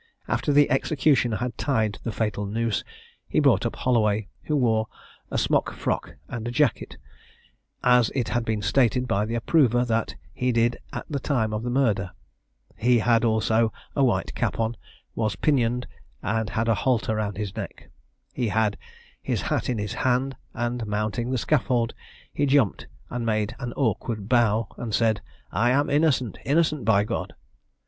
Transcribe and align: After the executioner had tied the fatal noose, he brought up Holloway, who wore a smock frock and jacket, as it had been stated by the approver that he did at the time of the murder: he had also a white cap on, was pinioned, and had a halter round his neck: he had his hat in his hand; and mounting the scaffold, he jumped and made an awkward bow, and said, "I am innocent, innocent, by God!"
After 0.27 0.51
the 0.51 0.71
executioner 0.71 1.37
had 1.37 1.59
tied 1.59 1.99
the 2.01 2.11
fatal 2.11 2.47
noose, 2.47 2.83
he 3.27 3.39
brought 3.39 3.67
up 3.67 3.75
Holloway, 3.75 4.29
who 4.45 4.55
wore 4.55 4.87
a 5.29 5.37
smock 5.37 5.73
frock 5.73 6.15
and 6.27 6.51
jacket, 6.51 6.97
as 7.83 8.09
it 8.15 8.29
had 8.29 8.43
been 8.43 8.63
stated 8.63 9.07
by 9.07 9.25
the 9.25 9.35
approver 9.35 9.85
that 9.85 10.15
he 10.33 10.51
did 10.51 10.79
at 10.91 11.05
the 11.07 11.19
time 11.19 11.53
of 11.53 11.61
the 11.61 11.69
murder: 11.69 12.13
he 12.75 12.97
had 12.97 13.23
also 13.23 13.71
a 13.95 14.03
white 14.03 14.33
cap 14.33 14.59
on, 14.59 14.75
was 15.13 15.35
pinioned, 15.35 15.85
and 16.23 16.49
had 16.49 16.67
a 16.67 16.73
halter 16.81 17.17
round 17.17 17.37
his 17.37 17.55
neck: 17.55 17.91
he 18.33 18.47
had 18.47 18.77
his 19.21 19.41
hat 19.43 19.69
in 19.69 19.77
his 19.77 19.93
hand; 20.01 20.35
and 20.55 20.87
mounting 20.87 21.29
the 21.29 21.37
scaffold, 21.37 21.93
he 22.33 22.47
jumped 22.47 22.87
and 23.11 23.23
made 23.23 23.55
an 23.59 23.71
awkward 23.73 24.27
bow, 24.27 24.67
and 24.77 24.95
said, 24.95 25.21
"I 25.51 25.69
am 25.69 25.91
innocent, 25.91 26.39
innocent, 26.43 26.85
by 26.85 27.03
God!" 27.03 27.35